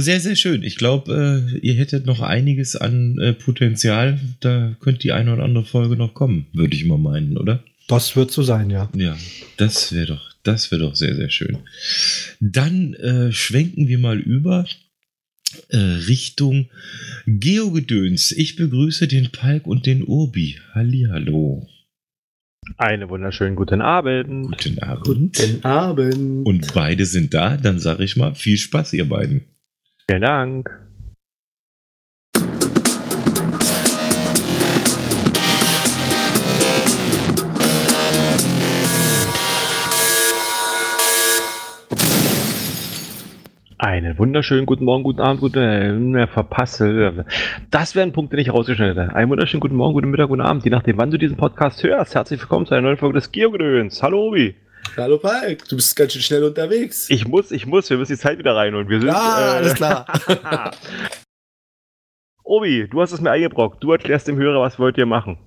[0.00, 0.62] Aber sehr, sehr schön.
[0.62, 4.18] Ich glaube, äh, ihr hättet noch einiges an äh, Potenzial.
[4.40, 7.62] Da könnte die eine oder andere Folge noch kommen, würde ich mal meinen, oder?
[7.86, 8.88] Das wird so sein, ja.
[8.96, 9.14] Ja,
[9.58, 11.58] das wäre doch, das wäre doch sehr, sehr schön.
[12.40, 14.64] Dann äh, schwenken wir mal über
[15.68, 16.70] äh, Richtung
[17.26, 18.32] Geogedöns.
[18.32, 20.56] Ich begrüße den Palk und den Urbi.
[20.72, 21.68] Hallihallo.
[22.78, 24.46] Einen wunderschönen guten Abend.
[24.46, 25.04] Guten Abend.
[25.04, 26.46] Guten Abend.
[26.46, 27.58] Und beide sind da.
[27.58, 29.42] Dann sage ich mal, viel Spaß, ihr beiden.
[30.10, 30.68] Vielen Dank.
[43.78, 47.24] Einen wunderschönen guten Morgen, guten Abend, guten äh, verpasse.
[47.70, 49.10] Das wäre ein Punkt, den ich rausgeschnitten.
[49.10, 52.16] Einen wunderschönen guten Morgen, guten Mittag, guten Abend, je nachdem, wann du diesen Podcast hörst.
[52.16, 54.02] Herzlich willkommen zu einer neuen Folge des Geogedöns.
[54.02, 54.56] Hallo Obi.
[54.96, 57.08] Hallo Palk, du bist ganz schön schnell unterwegs.
[57.10, 58.88] Ich muss, ich muss, wir müssen die Zeit wieder reinholen.
[58.88, 60.06] Wir sind, ja, äh, alles klar.
[62.44, 63.82] Obi, du hast es mir eingebrockt.
[63.82, 65.38] Du erklärst dem Hörer, was wollt ihr machen.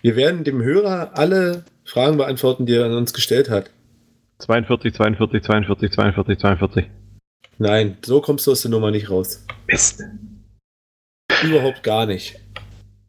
[0.00, 3.70] Wir werden dem Hörer alle Fragen beantworten, die er an uns gestellt hat.
[4.38, 6.90] 42, 42, 42, 42, 42.
[7.58, 9.44] Nein, so kommst du aus der Nummer nicht raus.
[9.66, 10.02] Mist.
[11.42, 12.38] Überhaupt gar nicht.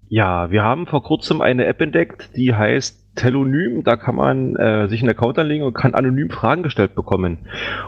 [0.10, 3.84] Ja, wir haben vor kurzem eine App entdeckt, die heißt Telonym.
[3.84, 7.40] Da kann man äh, sich einen Account anlegen und kann anonym Fragen gestellt bekommen.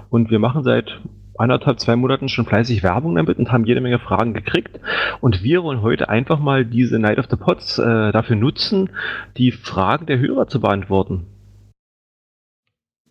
[0.10, 1.00] Und wir machen seit
[1.38, 4.80] anderthalb, zwei Monaten schon fleißig Werbung damit und haben jede Menge Fragen gekriegt.
[5.22, 8.90] Und wir wollen heute einfach mal diese Night of the Pots äh, dafür nutzen,
[9.38, 11.28] die Fragen der Hörer zu beantworten.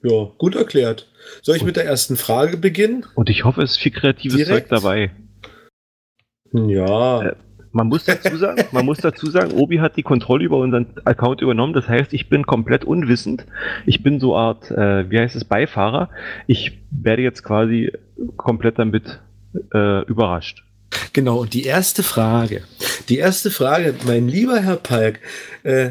[0.02, 1.08] Ja, gut erklärt.
[1.42, 3.04] Soll ich mit der ersten Frage beginnen?
[3.14, 4.68] Und ich hoffe, es ist viel kreatives Direkt?
[4.68, 5.10] Zeug dabei.
[6.52, 7.22] Ja.
[7.22, 7.36] Äh,
[7.72, 11.40] Man muss dazu sagen, man muss dazu sagen, Obi hat die Kontrolle über unseren Account
[11.40, 11.72] übernommen.
[11.72, 13.46] Das heißt, ich bin komplett unwissend.
[13.86, 16.08] Ich bin so Art, äh, wie heißt es, Beifahrer.
[16.46, 17.92] Ich werde jetzt quasi
[18.36, 19.20] komplett damit
[19.72, 20.64] äh, überrascht.
[21.12, 22.62] Genau, und die erste Frage.
[23.08, 25.20] Die erste Frage, mein lieber Herr Palk,
[25.62, 25.90] äh,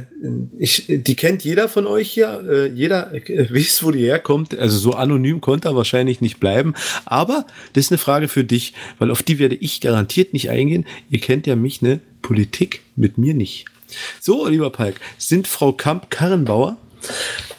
[0.57, 2.43] ich, die kennt jeder von euch hier.
[2.49, 4.57] Äh, jeder äh, weiß, wo die herkommt.
[4.57, 6.73] Also so anonym konnte er wahrscheinlich nicht bleiben.
[7.05, 10.85] Aber das ist eine Frage für dich, weil auf die werde ich garantiert nicht eingehen.
[11.09, 11.99] Ihr kennt ja mich, ne?
[12.21, 13.65] Politik mit mir nicht.
[14.19, 16.77] So, lieber Palk, sind Frau Kamp-Karrenbauer,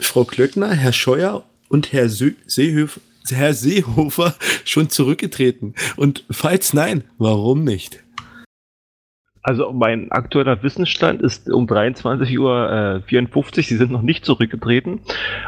[0.01, 3.01] Frau Klöckner, Herr Scheuer und Herr Sö Seehöf
[3.33, 4.35] Herr Seehofer
[4.65, 5.75] schon zurückgetreten?
[5.97, 8.05] Und falls nein, warum nicht?
[9.43, 12.71] Also mein aktueller Wissensstand ist um 23.54 Uhr.
[12.71, 13.67] äh, 54.
[13.67, 15.01] Sie sind noch nicht zurückgetreten.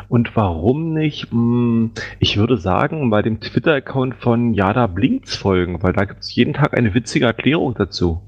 [0.08, 1.30] Und warum nicht?
[1.30, 6.34] Hm, Ich würde sagen, bei dem Twitter-Account von Jada Blinks folgen, weil da gibt es
[6.34, 8.22] jeden Tag eine witzige Erklärung dazu.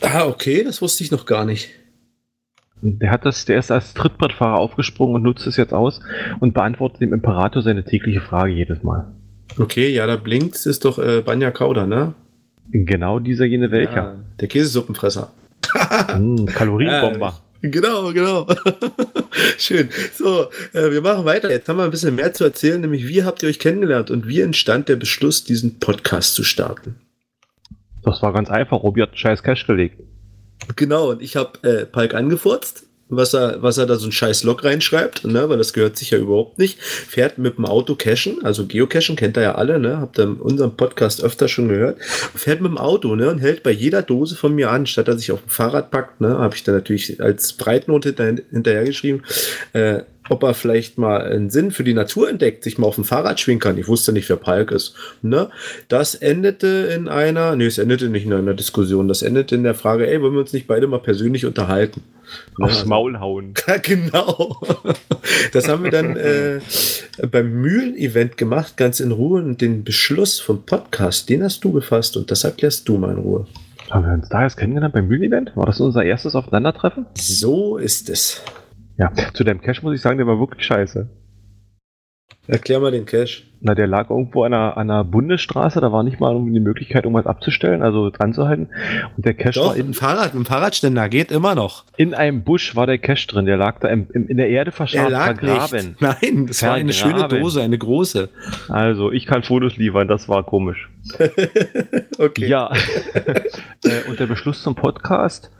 [0.00, 1.68] Ah, okay, das wusste ich noch gar nicht.
[2.84, 6.00] Der hat das, der ist als Trittbrettfahrer aufgesprungen und nutzt es jetzt aus
[6.40, 9.06] und beantwortet dem Imperator seine tägliche Frage jedes Mal.
[9.56, 12.14] Okay, ja, da blinkt ist doch äh, Banja Kauder, ne?
[12.72, 13.94] Genau dieser jene welcher.
[13.94, 15.30] Ja, der Käsesuppenfresser.
[16.08, 17.34] Hm, Kalorienbomber.
[17.60, 18.48] Genau, genau.
[19.58, 19.88] Schön.
[20.14, 21.50] So, äh, wir machen weiter.
[21.50, 24.26] Jetzt haben wir ein bisschen mehr zu erzählen, nämlich wie habt ihr euch kennengelernt und
[24.26, 26.96] wie entstand der Beschluss, diesen Podcast zu starten?
[28.02, 28.82] Das war ganz einfach.
[28.82, 30.00] Robi hat einen scheiß Cash gelegt.
[30.76, 34.42] Genau, und ich habe äh, Palk angefurzt, was er, was er da so ein scheiß
[34.44, 36.80] Log reinschreibt, ne, weil das gehört sich ja überhaupt nicht.
[36.82, 40.36] Fährt mit dem Auto cashen, also Geocachen kennt ihr ja alle, ne, habt ihr in
[40.36, 42.00] unserem Podcast öfter schon gehört.
[42.02, 45.18] Fährt mit dem Auto, ne, und hält bei jeder Dose von mir an, statt dass
[45.18, 49.22] sich auf dem Fahrrad packt, ne, habe ich da natürlich als Breitnote hinter, hinterhergeschrieben,
[49.74, 50.02] äh,
[50.32, 53.38] ob er vielleicht mal einen Sinn für die Natur entdeckt, sich mal auf dem Fahrrad
[53.38, 53.78] schwingen kann.
[53.78, 54.94] Ich wusste nicht, wer Palk ist.
[55.20, 55.50] Ne?
[55.88, 59.74] Das endete in einer, nee, es endete nicht in einer Diskussion, das endete in der
[59.74, 62.02] Frage, ey, wollen wir uns nicht beide mal persönlich unterhalten?
[62.58, 63.52] Ne, Aufs Maul hauen.
[63.82, 64.60] genau.
[65.52, 66.60] Das haben wir dann äh,
[67.30, 69.42] beim Mühlen-Event gemacht, ganz in Ruhe.
[69.42, 73.18] Und den Beschluss vom Podcast, den hast du gefasst und das erklärst du mal in
[73.18, 73.46] Ruhe.
[73.90, 75.52] Haben wir uns da erst kennengelernt beim Mühlen-Event?
[75.54, 77.04] War das unser erstes Aufeinandertreffen?
[77.14, 78.42] So ist es.
[79.02, 79.10] Ja.
[79.32, 81.08] Zu deinem Cash muss ich sagen, der war wirklich scheiße.
[82.48, 83.48] Erklär mal den Cash.
[83.60, 87.04] Na, der lag irgendwo an einer, an einer Bundesstraße, da war nicht mal die Möglichkeit,
[87.04, 88.68] irgendwas abzustellen, also dran zu halten.
[89.16, 91.84] Und der Cash Doch, war in, im Fahrrad, im Fahrradständer geht immer noch.
[91.96, 94.70] in einem Busch war der Cash drin, der lag da im, im, in der Erde
[94.70, 95.96] Er verscharrt, lag vergraben.
[96.00, 96.00] nicht.
[96.00, 97.40] Nein, das war eine schöne Vergraben.
[97.40, 98.28] Dose, eine große.
[98.68, 100.90] Also, ich kann Fotos liefern, das war komisch.
[102.18, 102.46] Okay.
[102.46, 102.70] Ja.
[103.14, 105.50] äh, und der Beschluss zum Podcast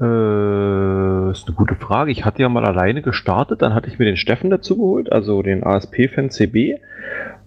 [0.00, 2.10] äh, ist eine gute Frage.
[2.10, 5.42] Ich hatte ja mal alleine gestartet, dann hatte ich mir den Steffen dazu geholt, also
[5.42, 6.78] den ASP-Fan CB.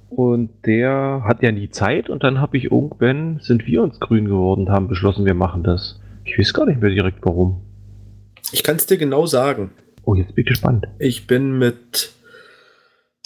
[0.10, 4.26] Und der hat ja nie Zeit und dann habe ich irgendwann, sind wir uns grün
[4.26, 6.00] geworden und haben beschlossen, wir machen das.
[6.24, 7.62] Ich weiß gar nicht mehr direkt warum.
[8.52, 9.72] Ich kann es dir genau sagen.
[10.04, 10.88] Oh, jetzt bin ich gespannt.
[11.00, 12.14] Ich bin mit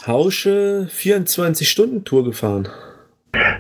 [0.06, 2.70] Hausche 24-Stunden-Tour gefahren.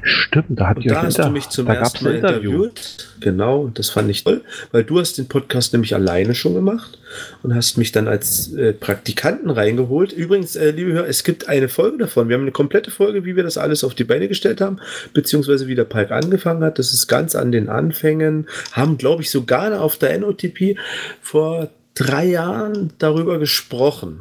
[0.03, 2.51] Stimmt, da habt Und da hast du mich zum ersten Mal Interview.
[2.65, 3.09] interviewt.
[3.19, 4.41] Genau, das fand ich toll,
[4.71, 7.00] weil du hast den Podcast nämlich alleine schon gemacht
[7.44, 10.13] und hast mich dann als äh, Praktikanten reingeholt.
[10.13, 12.29] Übrigens, äh, liebe Hörer, es gibt eine Folge davon.
[12.29, 14.77] Wir haben eine komplette Folge, wie wir das alles auf die Beine gestellt haben,
[15.13, 16.80] beziehungsweise wie der Palk angefangen hat.
[16.80, 18.47] Das ist ganz an den Anfängen.
[18.71, 20.77] Haben, glaube ich, sogar auf der NOTP
[21.21, 24.19] vor drei Jahren darüber gesprochen.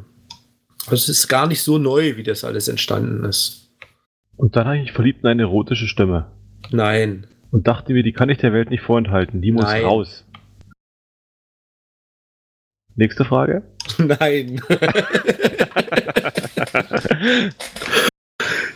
[0.87, 3.66] Also es ist gar nicht so neu, wie das alles entstanden ist.
[4.37, 6.31] Und dann habe ich mich verliebt in eine erotische Stimme.
[6.71, 7.27] Nein.
[7.51, 9.41] Und dachte mir, die kann ich der Welt nicht vorenthalten.
[9.41, 9.83] Die muss Nein.
[9.83, 10.23] raus.
[12.95, 13.63] Nächste Frage.
[13.97, 14.61] Nein.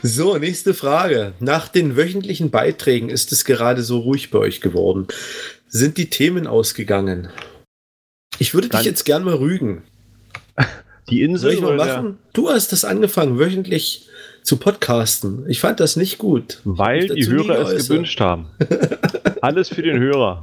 [0.03, 1.33] so, nächste Frage.
[1.39, 5.07] Nach den wöchentlichen Beiträgen ist es gerade so ruhig bei euch geworden.
[5.67, 7.29] Sind die Themen ausgegangen?
[8.39, 9.83] Ich würde Dann- dich jetzt gern mal rügen.
[11.09, 12.19] Die Soll Insel ich mal machen?
[12.31, 14.07] Du hast das angefangen, wöchentlich
[14.43, 15.45] zu podcasten.
[15.47, 16.61] Ich fand das nicht gut.
[16.63, 18.47] Weil die Hörer es gewünscht haben.
[19.41, 20.41] Alles für den Hörer.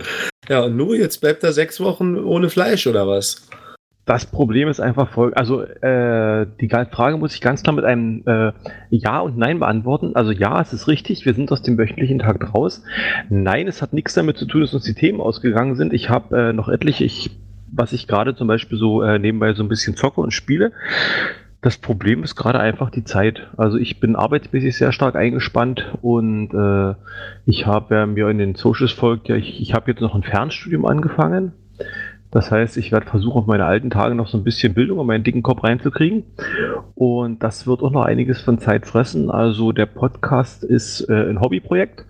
[0.49, 3.49] Ja, und nur jetzt bleibt er sechs Wochen ohne Fleisch oder was?
[4.09, 5.39] Das Problem ist einfach folgendes.
[5.39, 8.53] Also, äh, die Frage muss ich ganz klar mit einem äh,
[8.89, 10.17] Ja und Nein beantworten.
[10.17, 12.83] Also, ja, es ist richtig, wir sind aus dem wöchentlichen Tag raus.
[13.29, 15.93] Nein, es hat nichts damit zu tun, dass uns die Themen ausgegangen sind.
[15.93, 17.33] Ich habe äh, noch etliche, ich,
[17.71, 20.73] was ich gerade zum Beispiel so äh, nebenbei so ein bisschen zocke und spiele.
[21.61, 23.49] Das Problem ist gerade einfach die Zeit.
[23.57, 26.95] Also ich bin arbeitsmäßig sehr stark eingespannt und äh,
[27.47, 30.23] ich habe, wer mir in den Socials folgt, ja, ich, ich habe jetzt noch ein
[30.23, 31.53] Fernstudium angefangen.
[32.31, 35.07] Das heißt, ich werde versuchen, auf meine alten Tage noch so ein bisschen Bildung in
[35.07, 36.25] meinen dicken Kopf reinzukriegen.
[36.95, 39.31] Und das wird auch noch einiges von Zeit fressen.
[39.31, 42.05] Also der Podcast ist äh, ein Hobbyprojekt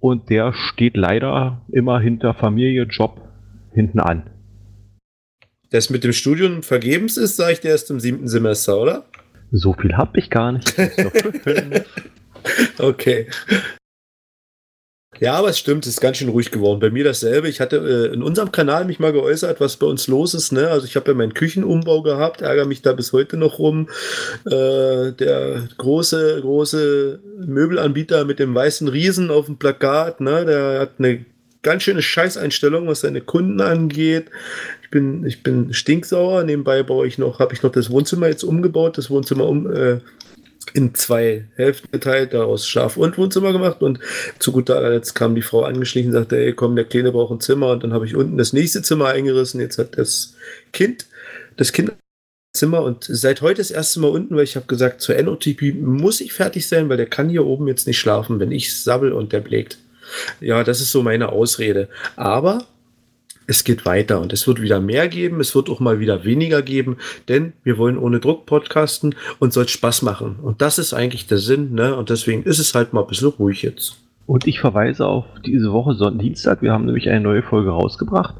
[0.00, 3.20] und der steht leider immer hinter Familie, Job
[3.72, 4.22] hinten an.
[5.76, 9.04] Das mit dem Studium vergebens ist, sage ich dir erst im siebten Semester, oder?
[9.52, 10.74] So viel habe ich gar nicht.
[12.78, 13.26] Okay.
[15.18, 16.78] Ja, aber es stimmt, es ist ganz schön ruhig geworden.
[16.78, 17.48] Bei mir dasselbe.
[17.48, 20.52] Ich hatte äh, in unserem Kanal mich mal geäußert, was bei uns los ist.
[20.52, 20.68] Ne?
[20.68, 23.88] Also ich habe ja meinen Küchenumbau gehabt, ärgere mich da bis heute noch rum.
[24.44, 30.44] Äh, der große, große Möbelanbieter mit dem weißen Riesen auf dem Plakat, ne?
[30.44, 31.26] der hat eine
[31.66, 34.30] ganz schöne Scheißeinstellung, was seine Kunden angeht.
[34.86, 36.44] Ich bin, ich bin stinksauer.
[36.44, 39.98] Nebenbei baue ich noch, habe ich noch das Wohnzimmer jetzt umgebaut, das Wohnzimmer um, äh,
[40.74, 43.82] in zwei Hälften geteilt, daraus Schlaf- und Wohnzimmer gemacht.
[43.82, 43.98] Und
[44.38, 47.40] zu guter Letzt kam die Frau angeschlichen und sagte, ey, komm, der Kleine braucht ein
[47.40, 47.72] Zimmer.
[47.72, 49.60] Und dann habe ich unten das nächste Zimmer eingerissen.
[49.60, 50.36] Jetzt hat das
[50.72, 51.06] Kind,
[51.56, 55.74] das Kinderzimmer und seit heute das erste Mal unten, weil ich habe gesagt, zur NOTP
[55.74, 59.12] muss ich fertig sein, weil der kann hier oben jetzt nicht schlafen, wenn ich sabbel
[59.12, 59.78] und der blägt.
[60.40, 61.88] Ja, das ist so meine Ausrede.
[62.14, 62.66] Aber
[63.46, 66.62] es geht weiter und es wird wieder mehr geben, es wird auch mal wieder weniger
[66.62, 66.96] geben,
[67.28, 70.36] denn wir wollen ohne Druck podcasten und soll Spaß machen.
[70.42, 71.96] Und das ist eigentlich der Sinn, ne?
[71.96, 73.96] Und deswegen ist es halt mal ein bisschen ruhig jetzt.
[74.26, 76.60] Und ich verweise auf diese Woche Sonntag, Dienstag.
[76.60, 78.34] Wir haben nämlich eine neue Folge rausgebracht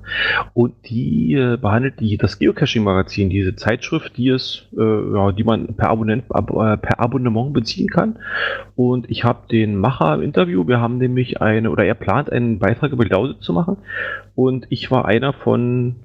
[0.53, 5.77] und die äh, behandelt die, das Geocaching-Magazin, diese Zeitschrift, die es, äh, ja, die man
[5.77, 8.19] per, Abonnent, ab, äh, per Abonnement beziehen kann.
[8.75, 10.67] Und ich habe den Macher im Interview.
[10.67, 13.77] Wir haben nämlich eine, oder er plant einen Beitrag über die Lausitz zu machen.
[14.34, 15.96] Und ich war einer von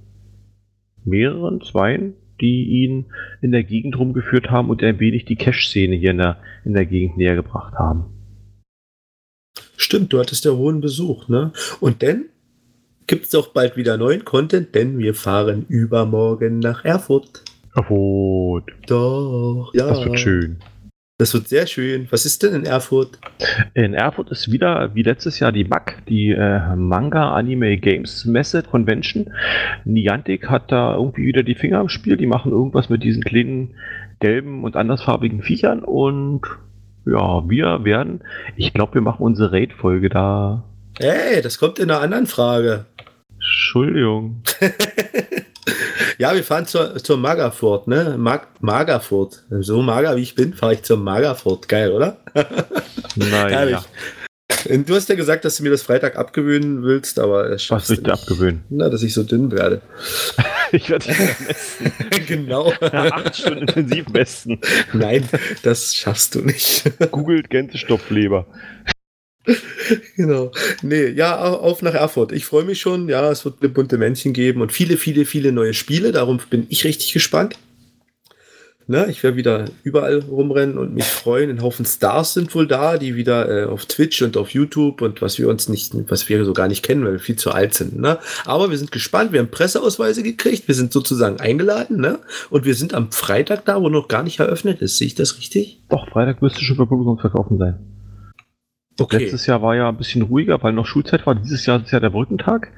[1.04, 3.06] mehreren, zweien, die ihn
[3.42, 6.86] in der Gegend rumgeführt haben und ein wenig die Cache-Szene hier in der, in der
[6.86, 8.21] Gegend näher gebracht haben.
[9.78, 11.52] Stimmt, du hattest ja hohen Besuch, ne?
[11.80, 12.26] Und dann
[13.08, 17.44] gibt es auch bald wieder neuen Content, denn wir fahren übermorgen nach Erfurt.
[17.76, 18.72] Erfurt.
[18.88, 19.88] Doch, ja.
[19.88, 20.58] Das wird schön.
[21.18, 22.08] Das wird sehr schön.
[22.10, 23.20] Was ist denn in Erfurt?
[23.76, 28.64] In Erfurt ist wieder wie letztes Jahr die MAC, die äh, Manga Anime Games Messe
[28.64, 29.30] Convention.
[29.86, 32.18] Niantic hat da irgendwie wieder die Finger im Spiel.
[32.18, 33.76] Die machen irgendwas mit diesen kleinen
[34.20, 36.42] gelben und andersfarbigen Viechern und
[37.06, 38.22] ja, wir werden,
[38.56, 40.64] ich glaube, wir machen unsere Raid-Folge da.
[41.00, 42.86] Ey, das kommt in einer anderen Frage.
[43.36, 44.44] Entschuldigung.
[46.18, 48.16] Ja, wir fahren zur, zur Magerfurt, ne?
[48.18, 49.44] Mag Magerfurt.
[49.50, 51.68] So mager wie ich bin, fahre ich zur Magerfurt.
[51.68, 52.18] Geil, oder?
[53.20, 53.80] Herrlich.
[54.70, 57.88] Und Du hast ja gesagt, dass du mir das Freitag abgewöhnen willst, aber das was
[57.88, 58.64] soll du abgewöhnen?
[58.70, 59.82] Na, dass ich so dünn werde.
[60.74, 61.92] Ich werde dich messen.
[62.28, 62.72] genau.
[62.80, 64.60] Acht Stunden intensiv messen.
[64.94, 65.28] Nein,
[65.64, 66.84] das schaffst du nicht.
[67.12, 68.46] Googelt Gänsestopfleber.
[70.16, 70.52] genau.
[70.82, 72.32] Nee, ja, au- auf nach Erfurt.
[72.32, 73.10] Ich freue mich schon.
[73.10, 76.12] Ja, es wird eine bunte Männchen geben und viele, viele, viele neue Spiele.
[76.12, 77.58] Darum bin ich richtig gespannt.
[78.92, 79.08] Ne?
[79.10, 81.50] Ich werde wieder überall rumrennen und mich freuen.
[81.50, 85.22] Ein Haufen Stars sind wohl da, die wieder äh, auf Twitch und auf YouTube und
[85.22, 87.74] was wir uns nicht, was wir so gar nicht kennen, weil wir viel zu alt
[87.74, 87.98] sind.
[87.98, 88.20] Ne?
[88.46, 89.32] Aber wir sind gespannt.
[89.32, 90.68] Wir haben Presseausweise gekriegt.
[90.68, 92.02] Wir sind sozusagen eingeladen.
[92.02, 92.20] Ne?
[92.50, 94.98] Und wir sind am Freitag da, wo noch gar nicht eröffnet ist.
[94.98, 95.82] Sehe ich das richtig?
[95.90, 97.91] Doch, Freitag müsste schon für Publikum verkaufen sein.
[99.02, 99.18] Okay.
[99.18, 101.36] Letztes Jahr war ja ein bisschen ruhiger, weil noch Schulzeit war.
[101.36, 102.72] Dieses Jahr ist ja der Brückentag.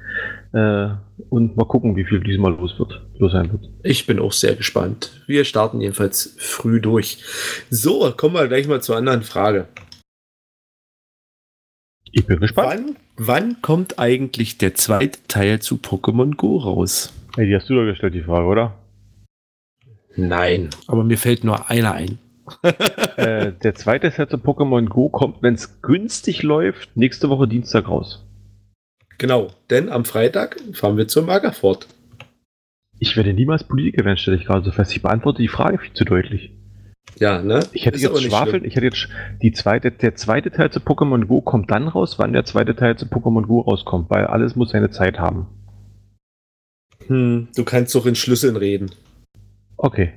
[0.53, 0.89] Äh,
[1.29, 3.69] und mal gucken, wie viel diesmal los wird, los sein wird.
[3.83, 5.23] Ich bin auch sehr gespannt.
[5.27, 7.23] Wir starten jedenfalls früh durch.
[7.69, 9.67] So, kommen wir gleich mal zur anderen Frage.
[12.11, 12.95] Ich bin gespannt.
[13.17, 17.11] Wann, wann kommt eigentlich der zweite Teil zu Pokémon Go raus?
[17.35, 18.75] Hey, die hast du doch gestellt, die Frage, oder?
[20.15, 22.19] Nein, aber mir fällt nur einer ein.
[23.17, 27.87] Äh, der zweite Set zu Pokémon Go kommt, wenn es günstig läuft, nächste Woche Dienstag
[27.87, 28.25] raus.
[29.17, 31.87] Genau, denn am Freitag fahren wir zur Magerford.
[32.99, 34.91] Ich werde niemals Politiker werden, stelle ich gerade so fest.
[34.95, 36.51] Ich beantworte die Frage viel zu deutlich.
[37.19, 37.61] Ja, ne?
[37.73, 39.09] Ich hätte Ist jetzt schwafeln, ich hätte jetzt
[39.41, 42.97] die zweite, der zweite Teil zu Pokémon Go kommt dann raus, wann der zweite Teil
[42.97, 45.47] zu Pokémon Go rauskommt, weil alles muss seine Zeit haben.
[47.07, 48.91] Hm, du kannst doch in Schlüsseln reden.
[49.77, 50.13] Okay.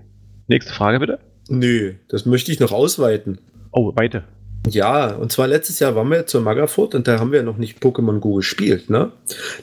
[0.49, 1.19] Nächste Frage bitte.
[1.49, 3.39] Nö, das möchte ich noch ausweiten.
[3.73, 4.25] Oh, weiter.
[4.69, 7.81] Ja, und zwar letztes Jahr waren wir zur Magafurt und da haben wir noch nicht
[7.81, 9.13] Pokémon Go gespielt, ne?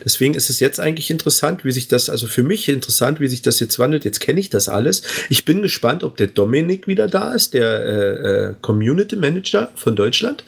[0.04, 3.42] Deswegen ist es jetzt eigentlich interessant, wie sich das, also für mich interessant, wie sich
[3.42, 4.06] das jetzt wandelt.
[4.06, 5.04] Jetzt kenne ich das alles.
[5.30, 9.96] Ich bin gespannt, ob der Dominik wieder da ist, der äh, äh, Community Manager von
[9.96, 10.46] Deutschland.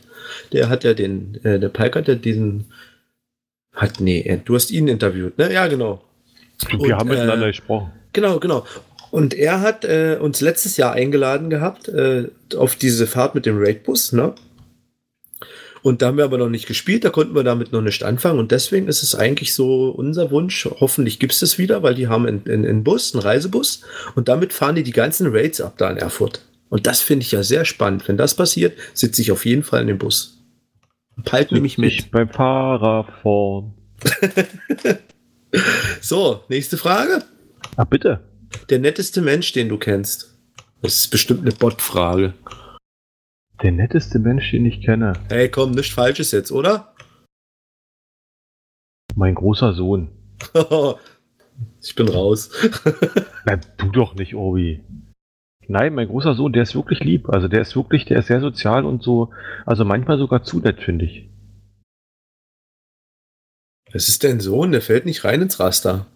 [0.54, 2.72] Der hat ja den, äh, der Palk hat ja diesen,
[3.74, 5.52] hat, nee, du hast ihn interviewt, ne?
[5.52, 6.02] Ja, genau.
[6.70, 7.92] Wir und, haben miteinander äh, gesprochen.
[8.14, 8.66] Genau, genau.
[9.16, 13.58] Und er hat äh, uns letztes Jahr eingeladen gehabt äh, auf diese Fahrt mit dem
[13.58, 14.36] Raidbus, ne?
[15.82, 18.40] Und da haben wir aber noch nicht gespielt, da konnten wir damit noch nicht anfangen.
[18.40, 20.68] Und deswegen ist es eigentlich so unser Wunsch.
[20.82, 23.84] Hoffentlich gibt es das wieder, weil die haben einen, einen Bus, einen Reisebus.
[24.16, 26.42] Und damit fahren die die ganzen Raids ab da in Erfurt.
[26.68, 28.06] Und das finde ich ja sehr spannend.
[28.10, 30.44] Wenn das passiert, sitze ich auf jeden Fall in dem Bus.
[31.32, 31.94] Halt nämlich mit.
[31.94, 33.76] Ich beim Fahrer vorn.
[36.02, 37.24] so, nächste Frage.
[37.78, 38.20] Ah, bitte
[38.70, 40.38] der netteste Mensch, den du kennst?
[40.82, 42.34] Das ist bestimmt eine Bot-Frage.
[43.62, 45.14] Der netteste Mensch, den ich kenne.
[45.30, 46.94] Hey, komm, nichts Falsches jetzt, oder?
[49.16, 50.10] Mein großer Sohn.
[51.82, 52.52] ich bin raus.
[53.46, 54.84] Na, du doch nicht, Obi.
[55.68, 57.30] Nein, mein großer Sohn, der ist wirklich lieb.
[57.30, 59.34] Also der ist wirklich, der ist sehr sozial und so,
[59.66, 61.30] also manchmal sogar zu nett, finde ich.
[63.92, 64.72] Was ist dein Sohn?
[64.72, 66.08] Der fällt nicht rein ins Raster.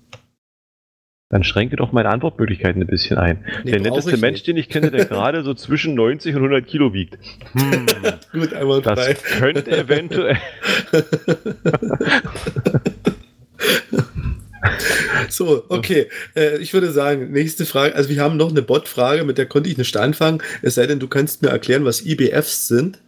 [1.32, 3.46] Dann schränke doch meine Antwortmöglichkeiten ein bisschen ein.
[3.64, 4.48] Nee, der netteste Mensch, nicht.
[4.48, 7.20] den ich kenne, der gerade so zwischen 90 und 100 Kilo wiegt.
[7.54, 7.86] Hm,
[8.32, 9.14] Gut, einmal Das frei.
[9.14, 10.38] könnte eventuell.
[15.30, 16.08] so, okay.
[16.36, 17.96] Äh, ich würde sagen, nächste Frage.
[17.96, 20.42] Also, wir haben noch eine Bot-Frage, mit der konnte ich nicht anfangen.
[20.64, 23.00] Es sei denn, du kannst mir erklären, was IBFs sind.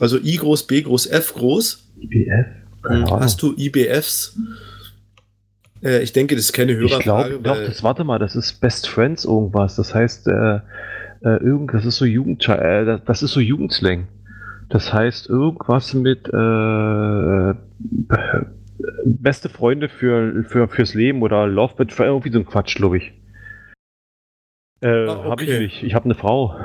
[0.00, 1.84] Also I groß, B groß, F groß.
[2.00, 2.46] IBF?
[2.86, 4.36] Hm, hast du IBFs?
[5.82, 7.34] Äh, ich denke, das ist keine Hörerfrage.
[7.34, 9.76] Ich glaube, doch, das, warte mal, das ist Best Friends irgendwas.
[9.76, 10.60] Das heißt, äh,
[11.24, 14.08] äh, irgend, das ist so Jugend, äh, das, ist so Jugendslang.
[14.68, 17.54] Das heißt irgendwas mit äh,
[19.04, 23.12] beste Freunde für, für fürs Leben oder Love Bed irgendwie so ein Quatsch, glaube ich.
[24.80, 25.30] Äh, ah, okay.
[25.30, 25.82] Habe ich nicht.
[25.82, 26.56] Ich habe eine Frau.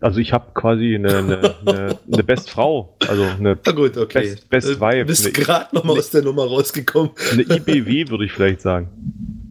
[0.00, 4.36] Also ich habe quasi eine, eine, eine, eine Best Frau, also eine Na gut, okay.
[4.48, 4.80] Best, Best.
[4.80, 7.10] Du bist gerade nochmal aus der Nummer rausgekommen.
[7.32, 9.48] Eine IBW würde ich vielleicht sagen.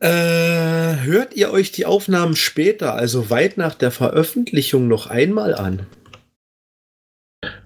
[0.00, 0.08] Äh,
[1.04, 5.86] hört ihr euch die Aufnahmen später, also weit nach der Veröffentlichung, noch einmal an?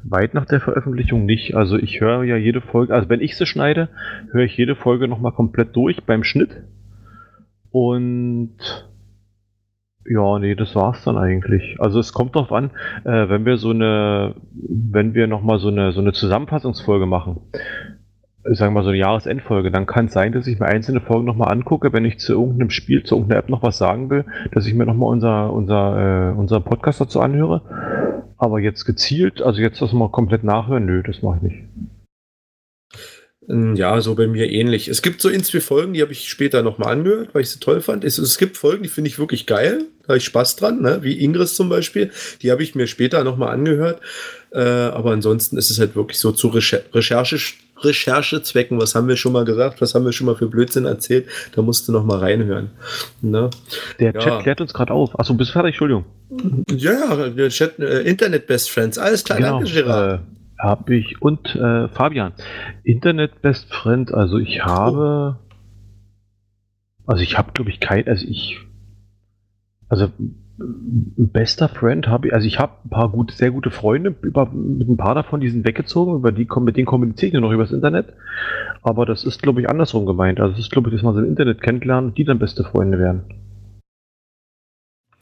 [0.03, 1.55] Weit nach der Veröffentlichung nicht.
[1.55, 3.89] Also ich höre ja jede Folge, also wenn ich sie schneide,
[4.31, 6.51] höre ich jede Folge nochmal komplett durch beim Schnitt.
[7.71, 8.59] Und
[10.07, 11.77] ja, nee, das war's dann eigentlich.
[11.79, 12.71] Also es kommt drauf an,
[13.05, 17.41] äh, wenn wir so eine, wenn wir nochmal so eine, so eine Zusammenfassungsfolge machen,
[18.45, 21.27] sagen wir mal so eine Jahresendfolge, dann kann es sein, dass ich mir einzelne Folgen
[21.27, 24.67] nochmal angucke, wenn ich zu irgendeinem Spiel, zu irgendeiner App noch was sagen will, dass
[24.67, 27.63] ich mir nochmal unser, unser, äh, unser Podcast dazu anhöre.
[28.39, 31.65] Aber jetzt gezielt, also jetzt das mal komplett nachhören, nö, das mache ich nicht.
[33.51, 34.89] Ähm, ja, so bei mir ähnlich.
[34.89, 37.59] Es gibt so in zwei Folgen, die habe ich später nochmal angehört, weil ich sie
[37.59, 38.05] toll fand.
[38.05, 39.85] Es, es gibt Folgen, die finde ich wirklich geil.
[40.03, 40.99] Da habe ich Spaß dran, ne?
[41.03, 42.11] wie Ingris zum Beispiel.
[42.43, 44.01] Die habe ich mir später nochmal angehört.
[44.53, 47.39] Äh, aber ansonsten ist es halt wirklich so zu Recher Recherche,
[47.79, 48.81] Recherchezwecken.
[48.81, 49.81] Was haben wir schon mal gesagt?
[49.81, 51.27] Was haben wir schon mal für Blödsinn erzählt?
[51.55, 52.71] Da musst du nochmal reinhören.
[53.21, 53.51] Ne?
[53.99, 54.21] Der ja.
[54.21, 55.19] Chat klärt uns gerade auf.
[55.19, 55.75] Achso, bist fertig?
[55.75, 56.05] Entschuldigung.
[56.71, 58.99] Ja, der Chat, äh, Internet Best Friends.
[58.99, 59.59] Alles klar, genau.
[59.59, 60.21] danke, Gerard.
[60.21, 62.33] Äh, habe ich und äh, Fabian,
[62.85, 65.39] Internet Best Friend, also ich habe.
[67.07, 68.61] Also ich habe, glaube ich, kein, also ich,
[69.89, 70.13] also
[70.61, 74.47] ein bester Friend habe ich, also ich habe ein paar gute, sehr gute Freunde, über,
[74.47, 77.53] mit ein paar davon, die sind weggezogen, über die, mit denen kommuniziere ich nur noch
[77.53, 78.13] übers Internet.
[78.83, 80.41] Aber das ist, glaube ich, andersrum gemeint.
[80.41, 82.99] Also es ist, glaube ich, dass man so im Internet kennenlernt, die dann beste Freunde
[82.99, 83.25] werden.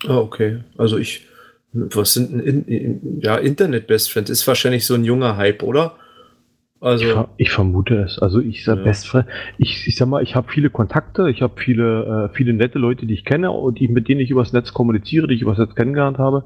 [0.06, 0.64] Ah, okay.
[0.76, 1.26] Also ich,
[1.72, 5.96] was sind denn, in, in, ja, Internet-Best Friends ist wahrscheinlich so ein junger Hype, oder?
[6.80, 8.20] Also, ich, ich, vermute es.
[8.20, 8.84] Also ich sag ja.
[8.84, 9.26] Best Friend,
[9.58, 13.04] ich, ich sag mal, ich habe viele Kontakte, ich habe viele, äh, viele nette Leute,
[13.04, 15.74] die ich kenne und die, mit denen ich übers Netz kommuniziere, die ich übers Netz
[15.74, 16.44] kennengelernt habe.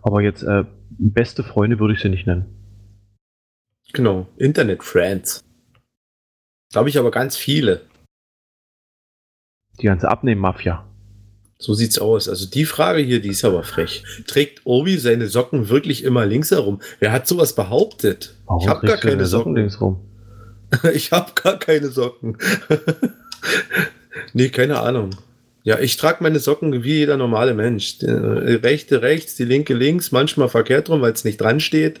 [0.00, 2.46] Aber jetzt äh, beste Freunde würde ich sie nicht nennen.
[3.92, 5.44] Genau, Internet Friends.
[6.72, 7.82] Da habe ich aber ganz viele.
[9.80, 10.86] Die ganze Abnehmen-Mafia.
[11.58, 12.28] So sieht's aus.
[12.28, 14.04] Also die Frage hier, die ist aber frech.
[14.26, 16.80] Trägt Obi seine Socken wirklich immer links herum?
[17.00, 18.34] Wer hat sowas behauptet?
[18.46, 19.28] Warum ich habe gar keine Socken.
[19.28, 20.00] Socken links rum?
[20.94, 22.36] ich habe gar keine Socken.
[24.32, 25.10] nee, keine Ahnung.
[25.62, 27.98] Ja, ich trage meine Socken wie jeder normale Mensch.
[27.98, 32.00] Die rechte rechts, die linke links, manchmal verkehrt rum, weil es nicht dran steht.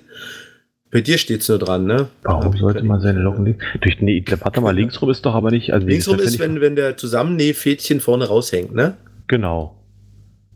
[0.90, 2.08] Bei dir steht es nur dran, ne?
[2.22, 3.64] Warum sollte man seine Locken links?
[3.80, 5.72] Durch, nee, warte mal, links rum ist doch aber nicht.
[5.72, 8.96] Also links rum ist, wenn, wenn der Zusammennähfädchen vorne raushängt, ne?
[9.26, 9.84] Genau.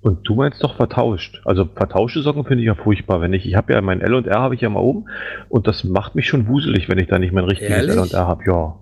[0.01, 1.41] Und du meinst doch vertauscht.
[1.45, 3.21] Also vertauschte Socken finde ich ja furchtbar.
[3.21, 5.07] Wenn ich, ich habe ja mein L und R habe ich ja mal oben
[5.49, 7.93] und das macht mich schon wuselig, wenn ich da nicht mein richtiges Ehrlich?
[7.93, 8.45] L und R habe.
[8.47, 8.77] Ja.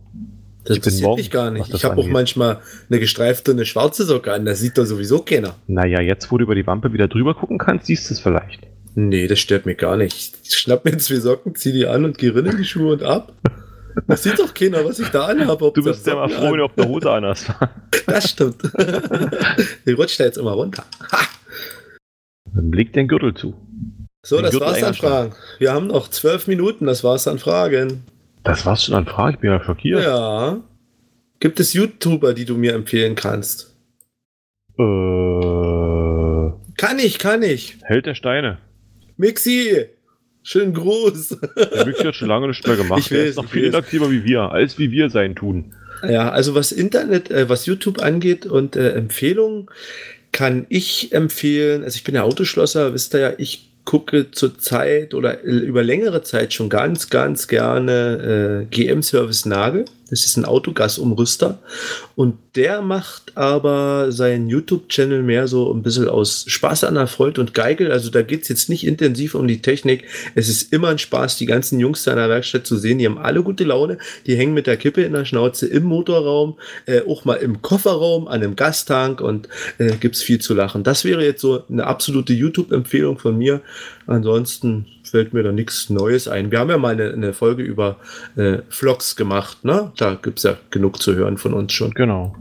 [0.64, 1.72] Das interessiert mich gar nicht.
[1.72, 2.58] Ich habe auch manchmal
[2.90, 4.44] eine gestreifte und eine schwarze Socke an.
[4.44, 5.54] Das sieht doch sowieso keiner.
[5.68, 8.66] Naja, jetzt, wo du über die Wampe wieder drüber gucken kannst, siehst du es vielleicht.
[8.94, 10.38] Nee, das stört mich gar nicht.
[10.42, 13.02] Ich schnapp mir zwei Socken, zieh die an und geh rein in die Schuhe und
[13.02, 13.32] ab.
[14.06, 15.72] Das sieht doch keiner, was ich da anhabe.
[15.74, 17.50] Du bist ja mal froh, wenn du auf der Hose anhast.
[18.06, 18.62] Das stimmt.
[19.86, 20.84] Die rutscht da jetzt immer runter.
[21.10, 21.18] Ha!
[22.54, 23.54] Dann leg den Gürtel zu.
[24.24, 25.34] So, den das Gürtel war's an Fragen.
[25.58, 28.04] Wir haben noch zwölf Minuten, das war's an Fragen.
[28.44, 29.34] Das war's schon an Fragen?
[29.34, 30.04] Ich bin ja schockiert.
[30.04, 30.60] Ja.
[31.40, 33.74] Gibt es YouTuber, die du mir empfehlen kannst?
[34.78, 34.82] Äh.
[36.76, 37.78] Kann ich, kann ich.
[37.82, 38.58] Held der Steine.
[39.16, 39.86] Mixi!
[40.46, 41.38] Schönen Gruß.
[41.56, 43.00] Der Mixi hat schon lange nicht mehr gemacht.
[43.00, 45.74] Ich er ist noch viel inaktiver wie wir, als wie wir sein tun.
[46.08, 49.66] Ja, also was Internet, äh, was YouTube angeht und äh, Empfehlungen,
[50.30, 55.42] kann ich empfehlen, also ich bin ja Autoschlosser, wisst ihr ja, ich gucke zurzeit oder
[55.42, 59.86] über längere Zeit schon ganz, ganz gerne äh, GM-Service Nagel.
[60.08, 61.58] Das ist ein Autogasumrüster.
[62.14, 67.40] Und der macht aber seinen YouTube-Channel mehr so ein bisschen aus Spaß an der Freude
[67.40, 67.90] und Geigel.
[67.90, 70.04] Also da geht es jetzt nicht intensiv um die Technik.
[70.36, 72.98] Es ist immer ein Spaß, die ganzen Jungs da in der Werkstatt zu sehen.
[72.98, 73.98] Die haben alle gute Laune.
[74.26, 78.28] Die hängen mit der Kippe in der Schnauze im Motorraum, äh, auch mal im Kofferraum,
[78.28, 80.84] an einem Gastank und äh, gibt es viel zu lachen.
[80.84, 83.60] Das wäre jetzt so eine absolute YouTube-Empfehlung von mir.
[84.06, 86.50] Ansonsten fällt mir da nichts Neues ein.
[86.50, 87.96] Wir haben ja mal eine, eine Folge über
[88.36, 89.92] äh, Vlogs gemacht, ne?
[89.96, 91.92] Da gibt es ja genug zu hören von uns schon.
[91.92, 92.34] Genau.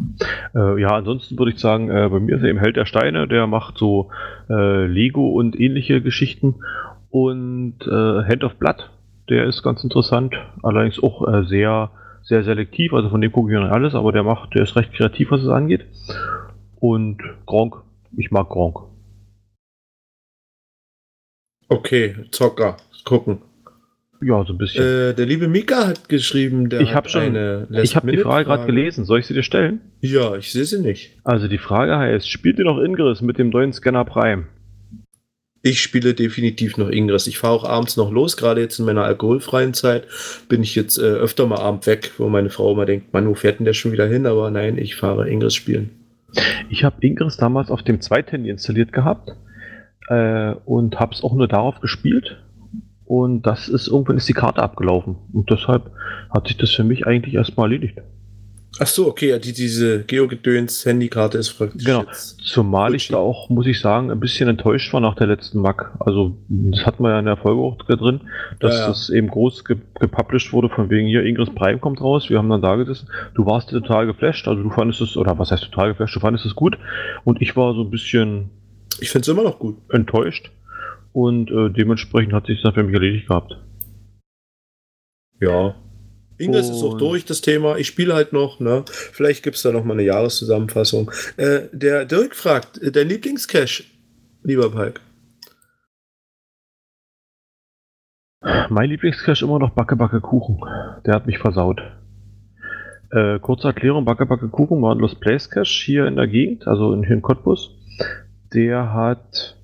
[0.54, 3.48] Äh, ja, ansonsten würde ich sagen, äh, bei mir ist eben Held der Steine, der
[3.48, 4.10] macht so
[4.50, 6.56] äh, Lego und ähnliche Geschichten.
[7.10, 8.89] Und äh, Hand of Blood,
[9.30, 11.91] der ist ganz interessant, allerdings auch äh, sehr,
[12.24, 14.76] sehr selektiv, also von dem gucke ich noch nicht alles, aber der macht, der ist
[14.76, 15.86] recht kreativ, was es angeht.
[16.80, 17.78] Und Gronk,
[18.17, 18.80] ich mag Gronk.
[21.67, 23.41] Okay, Zocker, gucken.
[24.21, 24.84] Ja, so ein bisschen.
[24.84, 28.45] Äh, der liebe Mika hat geschrieben, der ich habe schon eine Ich habe die Frage
[28.45, 29.06] gerade gelesen.
[29.06, 29.82] Soll ich sie dir stellen?
[30.01, 31.12] Ja, ich sehe sie nicht.
[31.23, 34.45] Also die Frage heißt, spielt ihr noch Ingress mit dem neuen Scanner Prime?
[35.62, 37.28] Ich spiele definitiv noch Ingress.
[37.28, 40.06] Ich fahre auch abends noch los, gerade jetzt in meiner alkoholfreien Zeit
[40.47, 43.34] bin ich jetzt äh, öfter mal abends weg, wo meine Frau immer denkt, Mann, wo
[43.34, 44.28] fährt denn der schon wieder hin?
[44.28, 45.89] Aber nein, ich fahre Ingress spielen.
[46.69, 49.36] Ich habe Ingress damals auf dem zweiten installiert gehabt
[50.07, 52.37] äh, und habe es auch nur darauf gespielt.
[53.05, 55.15] Und das ist irgendwann ist die Karte abgelaufen.
[55.31, 55.91] Und deshalb
[56.31, 57.99] hat sich das für mich eigentlich erstmal erledigt.
[58.77, 61.85] Ach so, okay, ja, die, diese Geo-Gedöns Handykarte ist praktisch.
[61.85, 62.03] Genau.
[62.43, 65.93] Zumal ich da auch, muss ich sagen, ein bisschen enttäuscht war nach der letzten Mac.
[65.99, 68.21] Also, das hatten wir ja in der Folge auch drin,
[68.59, 68.87] dass ja, ja.
[68.87, 72.29] das eben groß ge gepublished wurde, von wegen hier, Ingress Prime kommt raus.
[72.29, 73.07] Wir haben dann da gesessen.
[73.33, 76.45] Du warst total geflasht, also du fandest es, oder was heißt total geflasht, du fandest
[76.45, 76.77] es gut.
[77.23, 78.49] Und ich war so ein bisschen
[78.99, 79.77] ich finde es immer noch gut.
[79.89, 80.51] Enttäuscht.
[81.13, 83.58] Und äh, dementsprechend hat sich dann für mich erledigt gehabt.
[85.39, 85.75] Ja.
[86.38, 87.77] Ingress ist auch durch das Thema.
[87.77, 88.60] Ich spiele halt noch.
[88.60, 88.84] Ne?
[88.88, 91.10] Vielleicht gibt es da noch mal eine Jahreszusammenfassung.
[91.38, 93.84] Äh, der Dirk fragt, äh, dein Lieblingscache,
[94.43, 94.99] lieber Palk?
[98.69, 100.60] Mein Lieblingscache immer noch Backe Backe Kuchen.
[101.05, 101.81] Der hat mich versaut.
[103.12, 106.67] Äh, kurze Erklärung: Backe Backe Kuchen war ein Lost Place Cache hier in der Gegend,
[106.67, 107.71] also in, in Cottbus
[108.53, 109.55] der hat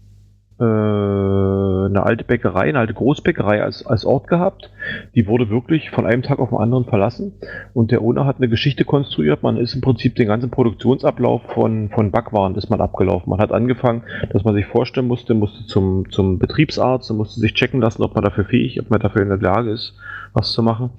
[0.59, 4.69] äh, eine alte Bäckerei, eine alte Großbäckerei als, als Ort gehabt.
[5.15, 7.33] Die wurde wirklich von einem Tag auf den anderen verlassen.
[7.73, 9.41] Und der Owner hat eine Geschichte konstruiert.
[9.41, 13.29] Man ist im Prinzip den ganzen Produktionsablauf von, von Backwaren ist man abgelaufen.
[13.29, 17.53] Man hat angefangen, dass man sich vorstellen musste, musste zum, zum Betriebsarzt und musste sich
[17.53, 19.95] checken lassen, ob man dafür fähig, ob man dafür in der Lage ist,
[20.33, 20.91] was zu machen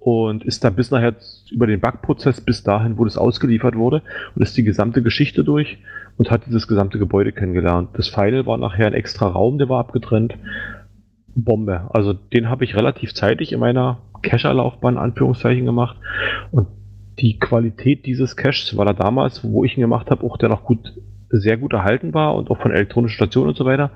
[0.00, 1.14] und ist dann bis nachher
[1.50, 4.02] über den Backprozess bis dahin, wo das ausgeliefert wurde
[4.34, 5.78] und ist die gesamte Geschichte durch
[6.16, 7.90] und hat dieses gesamte Gebäude kennengelernt.
[7.94, 10.34] Das Final war nachher ein extra Raum, der war abgetrennt.
[11.34, 11.88] Bombe.
[11.90, 15.96] Also den habe ich relativ zeitig in meiner Cacher-Laufbahn Anführungszeichen gemacht
[16.50, 16.66] und
[17.18, 20.64] die Qualität dieses Caches, weil er damals, wo ich ihn gemacht habe, auch der noch
[20.64, 20.94] gut,
[21.30, 23.90] sehr gut erhalten war und auch von elektronischen Stationen und so weiter,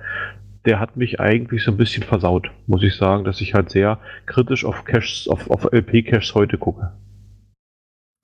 [0.65, 3.99] der hat mich eigentlich so ein bisschen versaut, muss ich sagen, dass ich halt sehr
[4.27, 6.93] kritisch auf Caches, auf, auf LP-Caches heute gucke.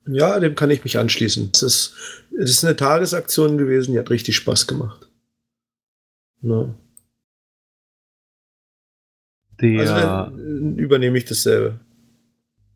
[0.06, 1.50] Ja, dem kann ich mich anschließen.
[1.52, 5.08] Es ist, es ist eine Tagesaktion gewesen, die hat richtig Spaß gemacht.
[6.40, 6.74] Ja.
[9.60, 11.80] Der, also dann übernehme ich dasselbe.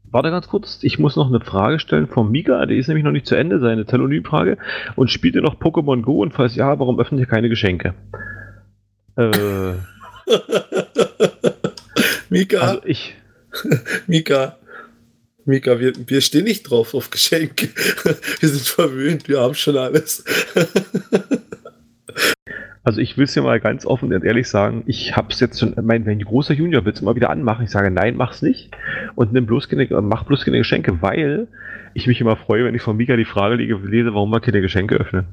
[0.05, 3.13] Warte ganz kurz, ich muss noch eine Frage stellen vom Mika, die ist nämlich noch
[3.13, 4.59] nicht zu Ende, seine Telonym-Frage.
[4.95, 6.21] Und spielt ihr noch Pokémon Go?
[6.21, 7.95] Und falls ja, warum öffnet ihr keine Geschenke?
[9.17, 9.73] Äh.
[12.31, 12.59] Mika.
[12.59, 13.15] Also ich.
[14.07, 14.59] Mika.
[15.45, 17.69] Mika, wir, wir stehen nicht drauf auf Geschenke.
[18.41, 20.25] Wir sind verwöhnt, wir haben schon alles.
[22.85, 25.61] Also ich will es dir mal ganz offen und ehrlich sagen, ich habe es jetzt
[25.61, 28.43] schon, mein, wenn ein großer Junior will es immer wieder anmachen, ich sage nein, mach's
[28.43, 28.71] nicht
[29.15, 31.47] und nimm bloß keine, mach bloß keine Geschenke, weil
[31.95, 34.97] ich mich immer freue, wenn ich von Mika die Frage lese, warum wir keine Geschenke
[34.97, 35.27] öffnen.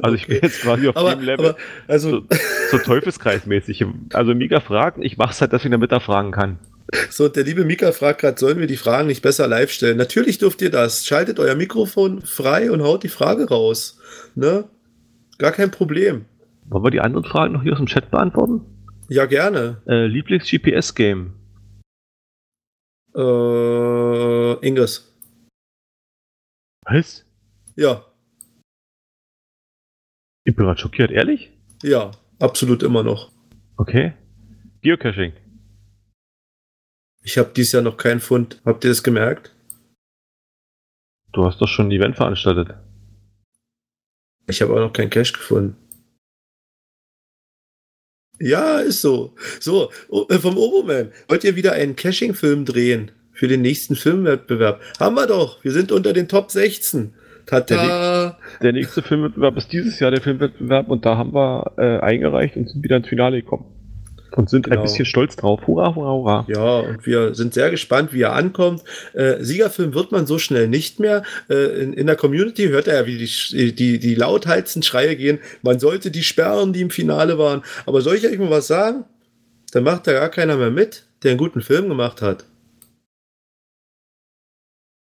[0.00, 2.26] Also ich bin jetzt quasi auf aber, dem Level aber, also so,
[2.70, 3.84] so Teufelskreismäßig.
[4.12, 6.58] Also Mika fragt, ich mache es halt, dass ich damit er fragen kann.
[7.10, 9.96] So, der liebe Mika fragt gerade, sollen wir die Fragen nicht besser live stellen?
[9.96, 11.06] Natürlich dürft ihr das.
[11.06, 13.98] Schaltet euer Mikrofon frei und haut die Frage raus.
[14.34, 14.64] Ne?
[15.38, 16.26] Gar kein Problem.
[16.66, 18.60] Wollen wir die anderen Fragen noch hier aus dem Chat beantworten?
[19.08, 19.82] Ja, gerne.
[19.86, 21.32] Äh, Lieblings-GPS-Game?
[23.14, 25.12] Äh, Ingress.
[26.84, 27.24] Was?
[27.76, 28.04] Ja.
[30.44, 31.52] Ich bin gerade schockiert, ehrlich?
[31.82, 33.30] Ja, absolut immer noch.
[33.76, 34.12] Okay.
[34.82, 35.32] Geocaching.
[37.22, 38.60] Ich habe dieses Jahr noch keinen Fund.
[38.64, 39.54] Habt ihr das gemerkt?
[41.32, 42.74] Du hast doch schon ein Event veranstaltet.
[44.48, 45.76] Ich habe auch noch keinen Cache gefunden.
[48.40, 49.36] Ja, ist so.
[49.60, 49.92] So,
[50.28, 51.12] äh, vom Oboman.
[51.28, 53.12] Wollt ihr wieder einen Caching-Film drehen?
[53.32, 54.82] Für den nächsten Filmwettbewerb?
[54.98, 55.62] Haben wir doch.
[55.64, 57.14] Wir sind unter den Top 16.
[57.50, 62.56] Der, der, nächste Filmwettbewerb ist dieses Jahr der Filmwettbewerb und da haben wir äh, eingereicht
[62.56, 63.66] und sind wieder ins Finale gekommen.
[64.36, 64.76] Und sind genau.
[64.76, 65.66] ein bisschen stolz drauf.
[65.66, 66.46] Hurra, hurra, hurra.
[66.48, 68.82] Ja, und wir sind sehr gespannt, wie er ankommt.
[69.12, 71.22] Äh, Siegerfilm wird man so schnell nicht mehr.
[71.50, 75.38] Äh, in, in, der Community hört er ja, wie die, die, die lautheilsten Schreie gehen.
[75.62, 77.62] Man sollte die sperren, die im Finale waren.
[77.84, 79.04] Aber soll ich euch mal was sagen?
[79.72, 82.44] Dann macht da gar keiner mehr mit, der einen guten Film gemacht hat.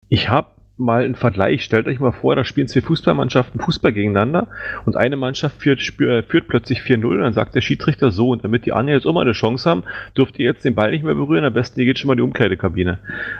[0.09, 0.49] Ich habe
[0.81, 1.63] mal einen Vergleich.
[1.63, 4.49] Stellt euch mal vor, da spielen zwei Fußballmannschaften Fußball gegeneinander
[4.87, 8.45] und eine Mannschaft führt, äh, führt plötzlich 4-0 und dann sagt der Schiedsrichter so, und
[8.45, 9.85] damit die anderen jetzt auch mal eine Chance haben,
[10.17, 12.19] dürft ihr jetzt den Ball nicht mehr berühren, am besten ihr geht schon mal in
[12.19, 12.99] die Umkleidekabine.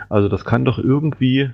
[0.09, 1.49] Also das kann doch irgendwie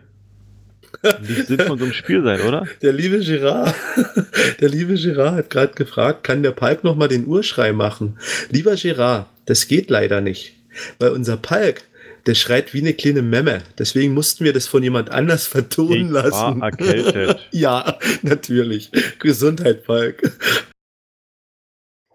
[1.22, 2.66] nicht Sinn von so einem Spiel sein, oder?
[2.82, 3.74] Der liebe Girard,
[4.62, 8.18] der liebe Girard hat gerade gefragt, kann der Palk nochmal den Urschrei machen?
[8.50, 10.54] Lieber Girard, das geht leider nicht,
[11.00, 11.84] weil unser Palk
[12.28, 13.64] der schreit wie eine kleine Memme.
[13.80, 16.62] Deswegen mussten wir das von jemand anders vertonen ich lassen.
[16.62, 17.48] War erkältet.
[17.52, 18.92] ja, natürlich.
[19.20, 20.22] Gesundheit, Falk.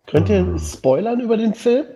[0.06, 1.86] Könnt ihr spoilern über den Film?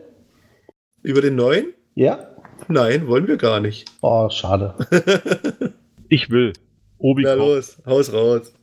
[1.03, 1.75] Über den neuen?
[1.95, 2.35] Ja.
[2.69, 3.91] Nein, wollen wir gar nicht.
[4.01, 4.75] Oh, schade.
[6.09, 6.55] ich will.
[6.99, 8.55] Obi Na los, Haus raus.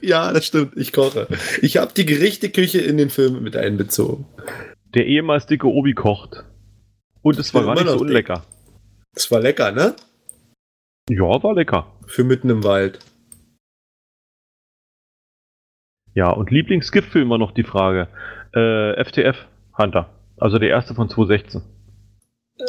[0.00, 0.76] ja, das stimmt.
[0.76, 1.28] Ich koche.
[1.62, 4.26] Ich habe die Gerichteküche in den Film mit einbezogen.
[4.94, 6.44] Der ehemals dicke Obi kocht.
[7.22, 8.44] Und es war gar nicht so unlecker.
[9.14, 9.94] Es war lecker, ne?
[11.08, 11.86] Ja, war lecker.
[12.06, 12.98] Für mitten im Wald.
[16.14, 18.08] Ja, und Lieblingsgiftfilm war noch die Frage.
[18.54, 19.36] Äh, FTF
[19.76, 20.10] Hunter.
[20.38, 21.62] Also der erste von 2016.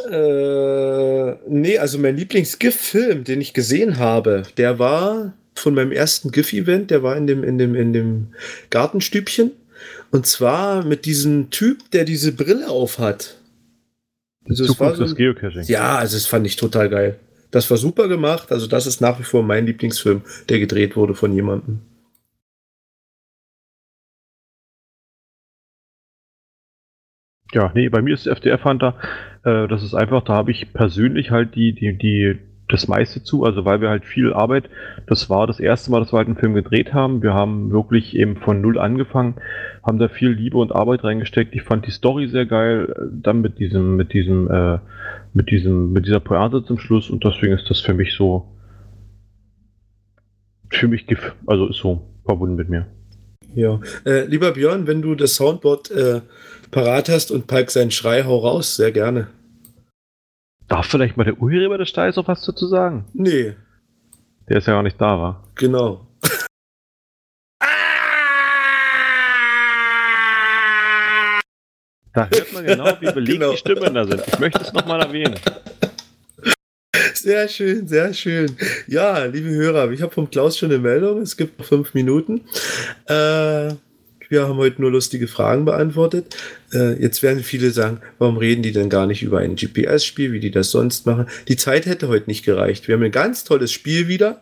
[0.10, 6.92] Äh, nee, also mein Lieblingsgift-Film, den ich gesehen habe, der war von meinem ersten GIF-Event,
[6.92, 8.34] der war in dem, in dem, in dem
[8.70, 9.52] Gartenstübchen.
[10.12, 13.41] Und zwar mit diesem Typ, der diese Brille auf hat.
[14.52, 15.64] Also Zukunft so des Geocaching.
[15.64, 17.20] Ja, also das fand ich total geil.
[17.52, 18.52] Das war super gemacht.
[18.52, 21.82] Also das ist nach wie vor mein Lieblingsfilm, der gedreht wurde von jemandem.
[27.54, 28.96] Ja, nee, bei mir ist FDF Hunter,
[29.44, 32.40] äh, das ist einfach, da habe ich persönlich halt die, die, die
[32.72, 34.70] das meiste zu, also weil wir halt viel Arbeit,
[35.08, 37.22] das war das erste Mal, dass wir halt einen Film gedreht haben.
[37.22, 39.36] Wir haben wirklich eben von null angefangen,
[39.84, 41.54] haben da viel Liebe und Arbeit reingesteckt.
[41.56, 44.80] Ich fand die Story sehr geil, dann mit diesem, mit diesem, äh,
[45.34, 48.48] mit diesem, mit dieser Pointe zum Schluss und deswegen ist das für mich so,
[50.70, 51.06] für mich,
[51.46, 52.88] also ist so verbunden mit mir.
[53.54, 53.80] Ja.
[54.06, 56.22] Äh, lieber Björn, wenn du das Soundboard äh,
[56.72, 59.28] parat hast und Palk seinen Schrei, hau raus, sehr gerne.
[60.72, 63.06] Darf vielleicht mal der Urheber des Steils auch was dazu sagen?
[63.14, 63.56] Nee,
[64.48, 65.44] Der ist ja gar nicht da, war.
[65.56, 66.08] genau.
[72.14, 73.52] Da hört man genau, wie belegt Genau.
[73.52, 74.22] die Stimmen da sind.
[74.28, 75.36] Ich möchte es nochmal erwähnen.
[77.14, 78.58] Sehr schön, sehr schön.
[78.88, 81.22] Ja, liebe Hörer, ich habe vom Klaus schon eine Meldung.
[81.22, 82.42] Es gibt noch fünf Minuten.
[83.06, 83.74] Äh,
[84.32, 86.36] wir haben heute nur lustige Fragen beantwortet.
[86.74, 90.40] Äh, jetzt werden viele sagen, warum reden die denn gar nicht über ein GPS-Spiel, wie
[90.40, 91.28] die das sonst machen?
[91.50, 92.88] Die Zeit hätte heute nicht gereicht.
[92.88, 94.42] Wir haben ein ganz tolles Spiel wieder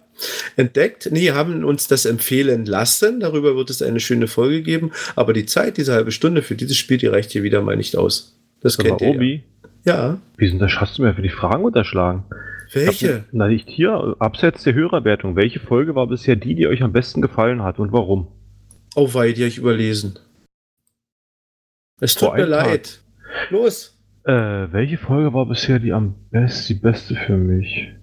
[0.56, 1.10] entdeckt.
[1.12, 3.20] Nee, haben uns das empfehlen lassen.
[3.20, 4.92] Darüber wird es eine schöne Folge geben.
[5.16, 7.96] Aber die Zeit, diese halbe Stunde für dieses Spiel, die reicht hier wieder mal nicht
[7.96, 8.38] aus.
[8.62, 9.16] Das Sag mal, kennt ihr.
[9.16, 9.44] Obi,
[9.86, 9.96] Ja.
[9.96, 10.18] ja.
[10.38, 10.74] wie sind das?
[10.80, 12.26] Hast du mir für die Fragen unterschlagen?
[12.74, 13.24] Welche?
[13.32, 15.36] Na, nicht hier, abseits der Hörerwertung.
[15.36, 18.28] Welche Folge war bisher die, die euch am besten gefallen hat und warum?
[18.96, 20.20] Oh wei, die habe ich überlesen.
[22.00, 22.66] Es Vor tut mir einem Tag.
[22.66, 23.00] leid.
[23.50, 23.98] Los.
[24.24, 24.32] Äh,
[24.72, 27.94] welche Folge war bisher die am besten, die beste für mich?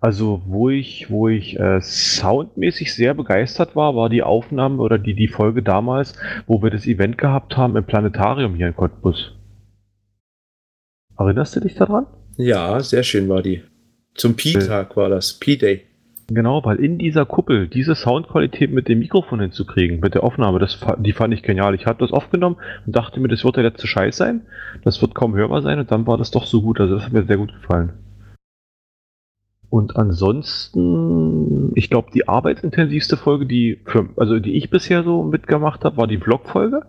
[0.00, 5.14] Also, wo ich, wo ich äh, soundmäßig sehr begeistert war, war die Aufnahme oder die,
[5.14, 6.14] die Folge damals,
[6.46, 9.32] wo wir das Event gehabt haben im Planetarium hier in Cottbus.
[11.18, 12.06] Erinnerst du dich daran?
[12.36, 13.62] Ja, sehr schön war die.
[14.14, 15.34] Zum Pi-Tag war das.
[15.34, 15.86] Pi-Day.
[16.28, 20.84] Genau, weil in dieser Kuppel diese Soundqualität mit dem Mikrofon hinzukriegen, mit der Aufnahme, das,
[20.98, 21.74] die fand ich genial.
[21.76, 24.42] Ich hatte das aufgenommen und dachte mir, das wird der letzte Scheiß sein.
[24.82, 26.80] Das wird kaum hörbar sein und dann war das doch so gut.
[26.80, 27.92] Also das hat mir sehr gut gefallen.
[29.70, 35.84] Und ansonsten, ich glaube, die arbeitsintensivste Folge, die für, also die ich bisher so mitgemacht
[35.84, 36.82] habe, war die Vlog-Folge,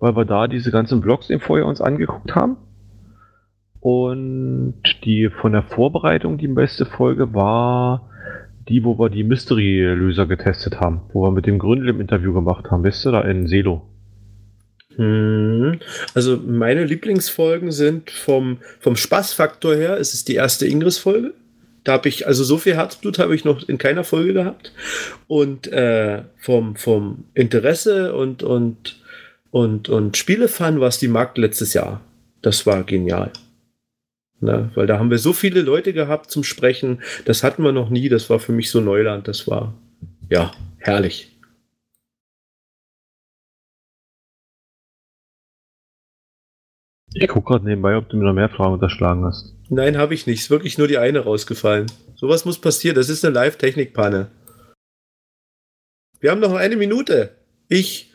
[0.00, 2.56] weil wir da diese ganzen Vlogs eben vorher uns angeguckt haben.
[3.80, 8.08] Und die von der Vorbereitung die beste Folge war
[8.68, 12.70] die, wo wir die Mystery-Löser getestet haben, wo wir mit dem Gründel im Interview gemacht
[12.70, 13.82] haben, wisst ihr, da in Selo.
[14.96, 15.78] Hm.
[16.14, 21.34] Also meine Lieblingsfolgen sind vom, vom Spaßfaktor her, es ist die erste Ingris-Folge.
[21.84, 24.72] Da habe ich, also so viel Herzblut habe ich noch in keiner Folge gehabt.
[25.28, 29.00] Und äh, vom, vom Interesse und, und,
[29.52, 32.00] und, und Spielefan war es die Markt letztes Jahr.
[32.42, 33.30] Das war genial.
[34.40, 37.02] Na, weil da haben wir so viele Leute gehabt zum Sprechen.
[37.24, 38.08] Das hatten wir noch nie.
[38.08, 39.28] Das war für mich so Neuland.
[39.28, 39.74] Das war,
[40.28, 41.32] ja, herrlich.
[47.18, 49.54] Ich gucke gerade nebenbei, ob du mir noch mehr Fragen unterschlagen hast.
[49.70, 50.40] Nein, habe ich nicht.
[50.40, 51.86] Ist wirklich nur die eine rausgefallen.
[52.14, 52.94] Sowas muss passieren.
[52.94, 54.30] Das ist eine Live-Technik-Panne.
[56.20, 57.36] Wir haben noch eine Minute.
[57.68, 58.12] Ich.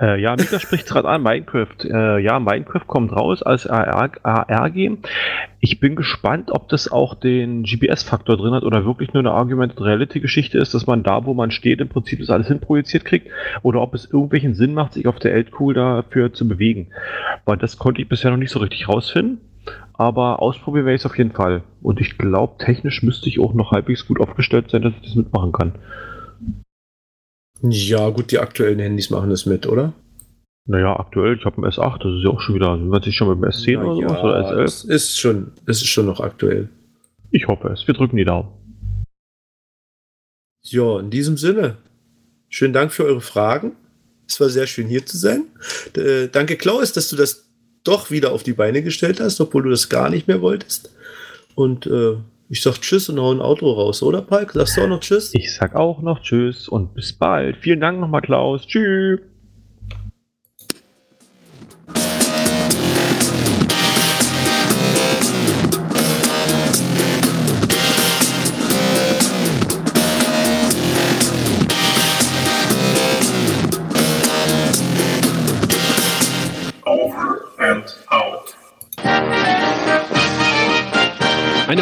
[0.00, 1.84] Äh, ja, Mika spricht gerade an, Minecraft.
[1.84, 4.98] Äh, ja, Minecraft kommt raus als AR-Game.
[5.60, 9.80] Ich bin gespannt, ob das auch den GPS-Faktor drin hat oder wirklich nur eine Argumented
[9.80, 13.28] Reality-Geschichte ist, dass man da, wo man steht, im Prinzip das alles hinprojiziert kriegt
[13.62, 16.88] oder ob es irgendwelchen Sinn macht, sich auf der Eltkugel dafür zu bewegen.
[17.44, 19.40] Weil das konnte ich bisher noch nicht so richtig rausfinden.
[19.96, 21.62] Aber ausprobieren werde ich es auf jeden Fall.
[21.80, 25.14] Und ich glaube, technisch müsste ich auch noch halbwegs gut aufgestellt sein, dass ich das
[25.14, 25.72] mitmachen kann.
[27.66, 29.94] Ja, gut, die aktuellen Handys machen das mit, oder?
[30.66, 33.16] Naja, aktuell, ich habe einen S8, das ist ja auch schon wieder, sind wir sich
[33.16, 34.62] schon mit dem S10 oder Na sowas ja, oder S11?
[34.62, 36.68] das ist schon, das ist schon noch aktuell.
[37.30, 37.86] Ich hoffe es.
[37.86, 38.48] Wir drücken die Daumen.
[40.62, 41.76] Ja, in diesem Sinne.
[42.48, 43.72] Schönen Dank für eure Fragen.
[44.26, 45.46] Es war sehr schön hier zu sein.
[45.96, 47.48] Äh, danke, Klaus, dass du das
[47.82, 50.94] doch wieder auf die Beine gestellt hast, obwohl du das gar nicht mehr wolltest.
[51.54, 52.16] Und äh,
[52.48, 54.52] ich sag Tschüss und hau ein Auto raus, oder Palk?
[54.52, 55.34] Sagst du auch noch Tschüss?
[55.34, 57.56] Ich sag auch noch Tschüss und bis bald.
[57.56, 58.66] Vielen Dank nochmal, Klaus.
[58.66, 59.20] Tschüss.